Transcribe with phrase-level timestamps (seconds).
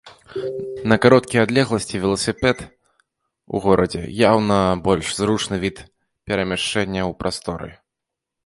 [0.91, 2.57] На кароткія адлегласці веласіпед
[3.57, 4.57] у горадзе яўна
[4.89, 5.77] больш зручны від
[6.31, 7.69] перамяшчэння ў прасторы.